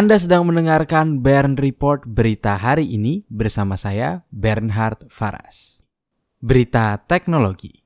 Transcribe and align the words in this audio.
Anda 0.00 0.16
sedang 0.16 0.48
mendengarkan 0.48 1.20
Bern 1.20 1.60
Report 1.60 2.08
berita 2.08 2.56
hari 2.56 2.88
ini 2.88 3.20
bersama 3.28 3.76
saya 3.76 4.24
Bernhard 4.32 5.04
Faras. 5.12 5.84
Berita 6.40 6.96
teknologi. 7.04 7.84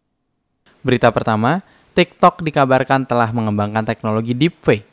Berita 0.87 1.11
pertama, 1.11 1.67
TikTok 1.99 2.47
dikabarkan 2.47 3.11
telah 3.11 3.35
mengembangkan 3.35 3.83
teknologi 3.83 4.31
deepfake. 4.31 4.87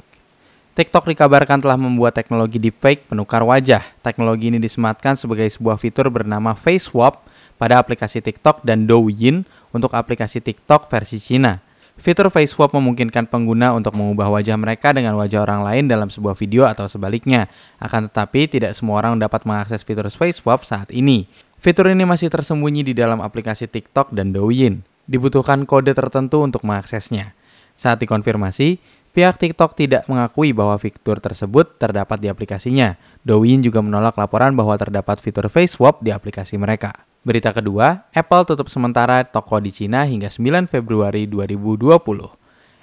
TikTok 0.74 1.14
dikabarkan 1.14 1.62
telah 1.62 1.78
membuat 1.78 2.18
teknologi 2.18 2.58
deepfake 2.58 3.06
penukar 3.06 3.46
wajah. 3.46 3.86
Teknologi 4.02 4.50
ini 4.50 4.58
disematkan 4.58 5.14
sebagai 5.14 5.46
sebuah 5.46 5.78
fitur 5.78 6.10
bernama 6.10 6.58
Face 6.58 6.90
Swap 6.90 7.30
pada 7.62 7.78
aplikasi 7.78 8.26
TikTok 8.26 8.66
dan 8.66 8.90
Douyin 8.90 9.46
untuk 9.70 9.94
aplikasi 9.94 10.42
TikTok 10.42 10.90
versi 10.90 11.22
Cina. 11.22 11.62
Fitur 12.02 12.34
Face 12.34 12.58
Swap 12.58 12.74
memungkinkan 12.74 13.30
pengguna 13.30 13.78
untuk 13.78 13.94
mengubah 13.94 14.34
wajah 14.34 14.58
mereka 14.58 14.90
dengan 14.90 15.14
wajah 15.22 15.46
orang 15.46 15.62
lain 15.62 15.86
dalam 15.86 16.10
sebuah 16.10 16.34
video 16.34 16.66
atau 16.66 16.90
sebaliknya. 16.90 17.46
Akan 17.78 18.10
tetapi, 18.10 18.50
tidak 18.50 18.74
semua 18.74 18.98
orang 19.06 19.22
dapat 19.22 19.46
mengakses 19.46 19.86
fitur 19.86 20.10
Face 20.10 20.42
Swap 20.42 20.66
saat 20.66 20.90
ini. 20.90 21.30
Fitur 21.62 21.94
ini 21.94 22.02
masih 22.02 22.34
tersembunyi 22.34 22.82
di 22.82 22.98
dalam 22.98 23.22
aplikasi 23.22 23.70
TikTok 23.70 24.18
dan 24.18 24.34
Douyin. 24.34 24.82
Dibutuhkan 25.06 25.70
kode 25.70 25.94
tertentu 25.94 26.42
untuk 26.42 26.66
mengaksesnya. 26.66 27.38
Saat 27.78 28.02
dikonfirmasi, 28.02 28.82
pihak 29.12 29.38
TikTok 29.38 29.76
tidak 29.76 30.04
mengakui 30.08 30.56
bahwa 30.56 30.76
fitur 30.80 31.20
tersebut 31.20 31.78
terdapat 31.78 32.18
di 32.20 32.28
aplikasinya. 32.32 32.96
Douyin 33.22 33.62
juga 33.62 33.84
menolak 33.84 34.18
laporan 34.18 34.56
bahwa 34.56 34.74
terdapat 34.80 35.20
fitur 35.20 35.52
Face 35.52 35.76
Swap 35.78 36.00
di 36.04 36.10
aplikasi 36.10 36.58
mereka. 36.58 37.06
Berita 37.22 37.54
kedua, 37.54 38.10
Apple 38.10 38.44
tutup 38.50 38.66
sementara 38.66 39.22
toko 39.22 39.62
di 39.62 39.70
Cina 39.70 40.10
hingga 40.10 40.34
9 40.34 40.66
Februari 40.66 41.30
2020. 41.30 42.42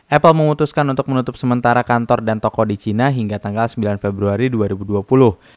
Apple 0.09 0.35
memutuskan 0.39 0.89
untuk 0.89 1.05
menutup 1.11 1.37
sementara 1.37 1.85
kantor 1.85 2.25
dan 2.25 2.41
toko 2.41 2.65
di 2.65 2.81
Cina 2.81 3.13
hingga 3.13 3.37
tanggal 3.37 3.69
9 3.69 4.01
Februari 4.01 4.49
2020. 4.49 5.05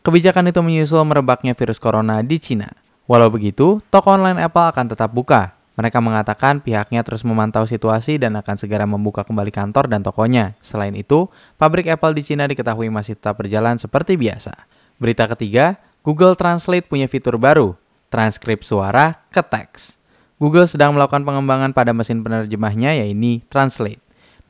Kebijakan 0.03 0.49
itu 0.49 0.59
menyusul 0.59 1.07
merebaknya 1.07 1.55
virus 1.55 1.79
corona 1.79 2.19
di 2.19 2.35
Cina. 2.41 2.67
Walau 3.05 3.31
begitu, 3.31 3.79
toko 3.93 4.11
online 4.11 4.43
Apple 4.43 4.67
akan 4.73 4.91
tetap 4.91 5.13
buka. 5.13 5.60
Mereka 5.79 6.03
mengatakan 6.03 6.59
pihaknya 6.59 6.99
terus 7.01 7.23
memantau 7.23 7.63
situasi 7.63 8.19
dan 8.19 8.35
akan 8.35 8.59
segera 8.59 8.83
membuka 8.83 9.23
kembali 9.23 9.55
kantor 9.55 9.87
dan 9.87 10.03
tokonya. 10.03 10.59
Selain 10.59 10.91
itu, 10.93 11.31
pabrik 11.55 11.87
Apple 11.87 12.11
di 12.11 12.23
Cina 12.27 12.43
diketahui 12.43 12.91
masih 12.91 13.15
tetap 13.15 13.39
berjalan 13.39 13.79
seperti 13.79 14.19
biasa. 14.19 14.51
Berita 14.99 15.31
ketiga, 15.31 15.79
Google 16.03 16.35
Translate 16.35 16.83
punya 16.83 17.07
fitur 17.07 17.39
baru, 17.39 17.79
transkrip 18.11 18.67
suara 18.67 19.23
ke 19.31 19.39
teks. 19.39 20.01
Google 20.41 20.65
sedang 20.65 20.97
melakukan 20.97 21.21
pengembangan 21.21 21.71
pada 21.71 21.93
mesin 21.93 22.25
penerjemahnya 22.25 22.97
yaitu 22.97 23.45
Translate. 23.47 24.01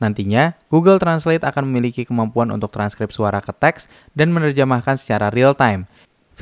Nantinya, 0.02 0.58
Google 0.66 0.98
Translate 0.98 1.46
akan 1.46 1.70
memiliki 1.70 2.02
kemampuan 2.02 2.50
untuk 2.50 2.74
transkrip 2.74 3.14
suara 3.14 3.38
ke 3.38 3.54
teks 3.54 3.86
dan 4.18 4.34
menerjemahkan 4.34 4.98
secara 4.98 5.30
real 5.30 5.54
time. 5.54 5.86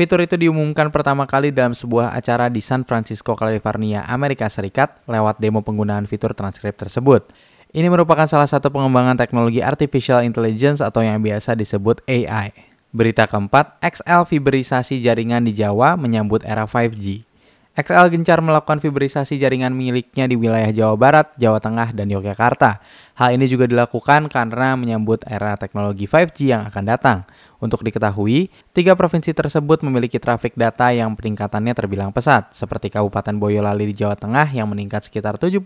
Fitur 0.00 0.24
itu 0.24 0.32
diumumkan 0.40 0.88
pertama 0.88 1.28
kali 1.28 1.52
dalam 1.52 1.76
sebuah 1.76 2.16
acara 2.16 2.48
di 2.48 2.64
San 2.64 2.88
Francisco, 2.88 3.36
California, 3.36 4.00
Amerika 4.08 4.48
Serikat 4.48 4.96
lewat 5.04 5.36
demo 5.44 5.60
penggunaan 5.60 6.08
fitur 6.08 6.32
transkrip 6.32 6.72
tersebut. 6.72 7.28
Ini 7.76 7.84
merupakan 7.92 8.24
salah 8.24 8.48
satu 8.48 8.72
pengembangan 8.72 9.20
teknologi 9.20 9.60
artificial 9.60 10.24
intelligence 10.24 10.80
atau 10.80 11.04
yang 11.04 11.20
biasa 11.20 11.52
disebut 11.52 12.00
AI. 12.08 12.48
Berita 12.96 13.28
keempat, 13.28 13.76
XL 13.84 14.24
fiberisasi 14.24 15.04
jaringan 15.04 15.44
di 15.44 15.52
Jawa 15.52 16.00
menyambut 16.00 16.48
era 16.48 16.64
5G. 16.64 17.29
XL 17.78 18.10
gencar 18.10 18.42
melakukan 18.42 18.82
fiberisasi 18.82 19.38
jaringan 19.38 19.70
miliknya 19.70 20.26
di 20.26 20.34
wilayah 20.34 20.74
Jawa 20.74 20.98
Barat, 20.98 21.30
Jawa 21.38 21.62
Tengah, 21.62 21.94
dan 21.94 22.10
Yogyakarta. 22.10 22.82
Hal 23.14 23.38
ini 23.38 23.46
juga 23.46 23.70
dilakukan 23.70 24.26
karena 24.26 24.74
menyambut 24.74 25.22
era 25.22 25.54
teknologi 25.54 26.10
5G 26.10 26.50
yang 26.50 26.66
akan 26.66 26.84
datang. 26.84 27.18
Untuk 27.62 27.86
diketahui, 27.86 28.50
tiga 28.74 28.98
provinsi 28.98 29.30
tersebut 29.30 29.86
memiliki 29.86 30.18
trafik 30.18 30.58
data 30.58 30.90
yang 30.90 31.14
peningkatannya 31.14 31.70
terbilang 31.76 32.10
pesat, 32.10 32.50
seperti 32.56 32.90
Kabupaten 32.90 33.38
Boyolali 33.38 33.86
di 33.86 33.94
Jawa 34.02 34.18
Tengah 34.18 34.50
yang 34.50 34.66
meningkat 34.66 35.06
sekitar 35.06 35.38
70%, 35.38 35.62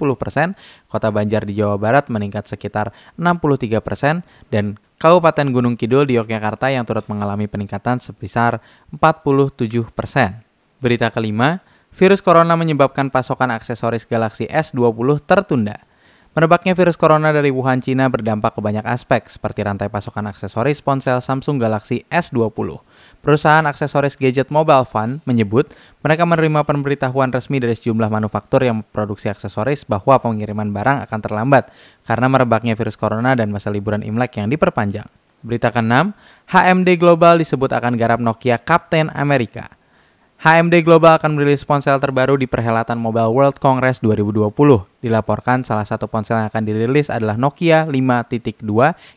Kota 0.90 1.08
Banjar 1.08 1.48
di 1.48 1.56
Jawa 1.56 1.80
Barat 1.80 2.12
meningkat 2.12 2.50
sekitar 2.50 2.92
63%, 3.16 4.26
dan 4.52 4.76
Kabupaten 5.00 5.46
Gunung 5.54 5.80
Kidul 5.80 6.04
di 6.04 6.20
Yogyakarta 6.20 6.68
yang 6.68 6.84
turut 6.84 7.06
mengalami 7.08 7.48
peningkatan 7.48 8.02
sebesar 8.02 8.60
47%. 8.92 9.88
Berita 10.82 11.08
kelima, 11.08 11.62
virus 11.94 12.18
corona 12.18 12.58
menyebabkan 12.58 13.06
pasokan 13.06 13.54
aksesoris 13.54 14.02
Galaxy 14.02 14.50
S20 14.50 15.22
tertunda. 15.22 15.78
Merebaknya 16.34 16.74
virus 16.74 16.98
corona 16.98 17.30
dari 17.30 17.54
Wuhan, 17.54 17.78
Cina 17.78 18.10
berdampak 18.10 18.58
ke 18.58 18.60
banyak 18.60 18.82
aspek, 18.82 19.30
seperti 19.30 19.62
rantai 19.62 19.86
pasokan 19.86 20.26
aksesoris 20.26 20.82
ponsel 20.82 21.22
Samsung 21.22 21.62
Galaxy 21.62 22.02
S20. 22.10 22.82
Perusahaan 23.22 23.62
aksesoris 23.62 24.18
gadget 24.18 24.50
Mobile 24.50 24.82
Fund 24.82 25.22
menyebut 25.30 25.70
mereka 26.02 26.26
menerima 26.26 26.66
pemberitahuan 26.66 27.30
resmi 27.30 27.62
dari 27.62 27.78
sejumlah 27.78 28.10
manufaktur 28.10 28.66
yang 28.66 28.82
memproduksi 28.82 29.30
aksesoris 29.30 29.86
bahwa 29.86 30.18
pengiriman 30.18 30.74
barang 30.74 31.06
akan 31.06 31.20
terlambat 31.22 31.70
karena 32.02 32.26
merebaknya 32.26 32.74
virus 32.74 32.98
corona 32.98 33.38
dan 33.38 33.54
masa 33.54 33.70
liburan 33.70 34.02
Imlek 34.02 34.42
yang 34.42 34.50
diperpanjang. 34.50 35.06
Berita 35.46 35.70
ke-6, 35.70 36.10
HMD 36.50 36.98
Global 36.98 37.38
disebut 37.38 37.70
akan 37.70 37.94
garap 37.94 38.18
Nokia 38.18 38.58
Captain 38.58 39.06
America. 39.14 39.83
HMD 40.42 40.82
Global 40.82 41.14
akan 41.14 41.38
merilis 41.38 41.62
ponsel 41.62 41.94
terbaru 42.02 42.34
di 42.34 42.50
perhelatan 42.50 42.98
Mobile 42.98 43.30
World 43.30 43.62
Congress 43.62 44.02
2020. 44.02 44.50
Dilaporkan 44.98 45.62
salah 45.62 45.86
satu 45.86 46.10
ponsel 46.10 46.42
yang 46.42 46.50
akan 46.50 46.62
dirilis 46.66 47.06
adalah 47.06 47.38
Nokia 47.38 47.86
5.2 47.86 48.66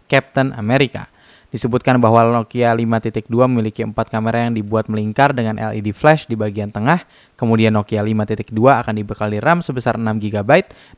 Captain 0.06 0.54
America. 0.54 1.10
Disebutkan 1.48 1.98
bahwa 1.98 2.22
Nokia 2.28 2.70
5.2 2.76 3.34
memiliki 3.50 3.82
empat 3.82 4.14
kamera 4.14 4.46
yang 4.46 4.54
dibuat 4.54 4.92
melingkar 4.94 5.34
dengan 5.34 5.58
LED 5.58 5.90
flash 5.98 6.30
di 6.30 6.38
bagian 6.38 6.70
tengah. 6.70 7.02
Kemudian 7.34 7.74
Nokia 7.74 8.06
5.2 8.06 8.54
akan 8.54 8.94
dibekali 8.94 9.42
RAM 9.42 9.66
sebesar 9.66 9.98
6 9.98 10.06
GB 10.22 10.52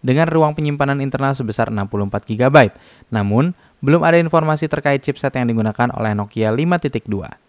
dengan 0.03 0.27
ruang 0.27 0.51
penyimpanan 0.51 0.99
internal 0.99 1.31
sebesar 1.31 1.71
64 1.71 2.27
GB. 2.27 2.75
Namun, 3.07 3.55
belum 3.79 4.03
ada 4.03 4.19
informasi 4.19 4.67
terkait 4.67 4.99
chipset 4.99 5.31
yang 5.39 5.47
digunakan 5.47 5.87
oleh 5.95 6.11
Nokia 6.11 6.51
5.2. 6.51 7.48